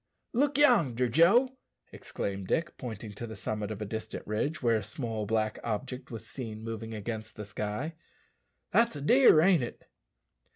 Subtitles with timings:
[0.33, 1.57] "Look yonder, Joe,"
[1.91, 6.09] exclaimed Dick, pointing to the summit of a distant ridge, where a small black object
[6.09, 7.93] was seen moving against the sky,
[8.71, 9.85] "that's a deer, ain't it?"